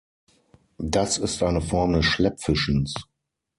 Das 0.79 1.19
ist 1.19 1.43
eine 1.43 1.61
Form 1.61 1.93
des 1.93 2.05
Schleppfischens. 2.05 2.95